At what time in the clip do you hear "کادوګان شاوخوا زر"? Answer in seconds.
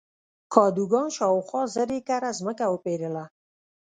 0.53-1.87